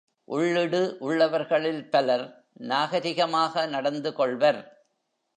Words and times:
உள்ளிடு 0.27 0.97
உள்ளவர்களில் 0.99 1.89
பலர் 1.89 2.23
நாகரிகமாக 2.59 3.65
நடந்துகொள்வர். 3.67 4.61